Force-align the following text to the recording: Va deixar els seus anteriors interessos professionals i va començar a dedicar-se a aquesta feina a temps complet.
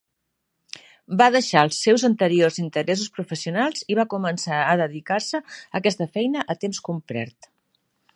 Va 1.21 1.25
deixar 1.33 1.61
els 1.67 1.81
seus 1.87 2.05
anteriors 2.09 2.57
interessos 2.63 3.11
professionals 3.17 3.85
i 3.95 3.97
va 3.99 4.07
començar 4.15 4.63
a 4.71 4.75
dedicar-se 4.81 5.43
a 5.43 5.45
aquesta 5.81 6.09
feina 6.17 6.47
a 6.55 6.57
temps 6.65 6.81
complet. 6.89 7.51